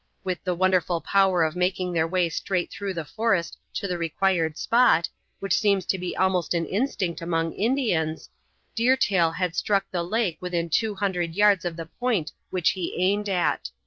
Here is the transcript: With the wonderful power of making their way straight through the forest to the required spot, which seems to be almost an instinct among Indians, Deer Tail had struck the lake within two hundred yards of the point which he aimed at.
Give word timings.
With 0.23 0.43
the 0.43 0.55
wonderful 0.55 0.99
power 0.99 1.43
of 1.43 1.55
making 1.55 1.93
their 1.93 2.07
way 2.07 2.27
straight 2.29 2.71
through 2.71 2.95
the 2.95 3.05
forest 3.05 3.55
to 3.75 3.87
the 3.87 3.99
required 3.99 4.57
spot, 4.57 5.07
which 5.39 5.53
seems 5.55 5.85
to 5.85 5.99
be 5.99 6.17
almost 6.17 6.55
an 6.55 6.65
instinct 6.65 7.21
among 7.21 7.53
Indians, 7.53 8.27
Deer 8.73 8.97
Tail 8.97 9.29
had 9.29 9.55
struck 9.55 9.85
the 9.91 10.01
lake 10.01 10.39
within 10.41 10.71
two 10.71 10.95
hundred 10.95 11.35
yards 11.35 11.65
of 11.65 11.75
the 11.75 11.85
point 11.85 12.31
which 12.49 12.71
he 12.71 12.95
aimed 12.97 13.29
at. 13.29 13.69